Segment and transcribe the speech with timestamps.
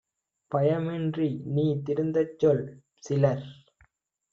[0.51, 2.65] பயமின்றி நீதிருந் தச்சொல்!-
[3.03, 3.45] சிலர்